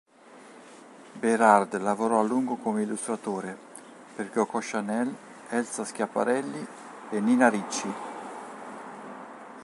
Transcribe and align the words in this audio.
Bérard 1.19 1.79
lavorò 1.79 2.21
a 2.21 2.23
lungo, 2.23 2.55
come 2.55 2.81
illustratore, 2.81 3.55
per 4.15 4.31
Coco 4.31 4.57
Chanel, 4.59 5.15
Elsa 5.49 5.85
Schiaparelli, 5.85 6.65
e 7.11 7.19
Nina 7.19 7.49
Ricci. 7.49 7.93